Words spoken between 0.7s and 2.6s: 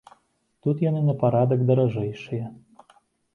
яны на парадак даражэйшыя.